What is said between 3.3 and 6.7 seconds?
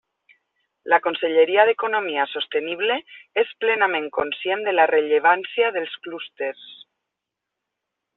és plenament conscient de la rellevància dels clústers.